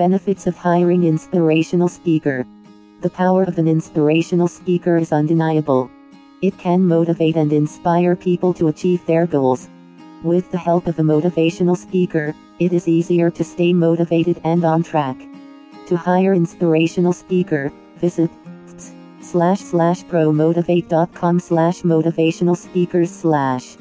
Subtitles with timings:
[0.00, 2.46] Benefits of hiring inspirational speaker.
[3.02, 5.90] The power of an inspirational speaker is undeniable.
[6.40, 9.68] It can motivate and inspire people to achieve their goals.
[10.22, 14.82] With the help of a motivational speaker, it is easier to stay motivated and on
[14.82, 15.18] track.
[15.88, 18.30] To hire inspirational speaker, visit
[19.20, 23.76] slash slash promotivate.com slash motivational speakers slash